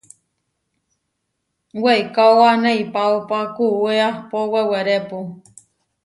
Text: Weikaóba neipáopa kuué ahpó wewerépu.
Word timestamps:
Weikaóba 1.83 2.49
neipáopa 2.61 3.39
kuué 3.55 3.95
ahpó 4.09 4.37
wewerépu. 4.53 5.17